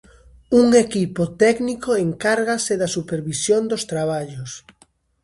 [0.61, 4.51] Un equipo técnico encárgase da supervisión dos traballos.